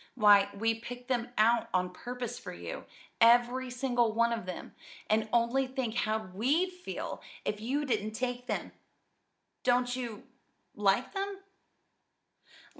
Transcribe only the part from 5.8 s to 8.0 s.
how we'd feel if you